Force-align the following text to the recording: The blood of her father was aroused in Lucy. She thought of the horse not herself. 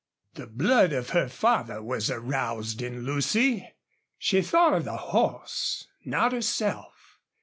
The 0.33 0.47
blood 0.47 0.93
of 0.93 1.09
her 1.11 1.29
father 1.29 1.83
was 1.83 2.09
aroused 2.09 2.81
in 2.81 3.01
Lucy. 3.05 3.69
She 4.17 4.41
thought 4.41 4.73
of 4.73 4.83
the 4.83 4.97
horse 4.97 5.85
not 6.03 6.31
herself. 6.31 7.19